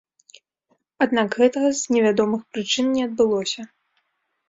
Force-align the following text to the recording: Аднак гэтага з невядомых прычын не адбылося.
Аднак 1.07 1.37
гэтага 1.43 1.69
з 1.81 1.99
невядомых 1.99 2.41
прычын 2.55 2.85
не 2.97 3.01
адбылося. 3.11 3.73